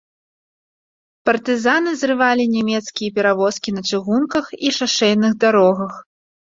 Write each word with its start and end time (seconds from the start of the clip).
Партызаны 1.29 1.91
зрывалі 2.01 2.49
нямецкія 2.55 3.15
перавозкі 3.19 3.69
на 3.79 3.87
чыгунках 3.89 4.45
і 4.65 4.77
шашэйных 4.81 5.43
дарогах. 5.47 5.93